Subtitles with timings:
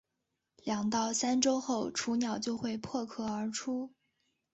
[0.63, 3.93] 两到三周后雏鸟就会破壳而出。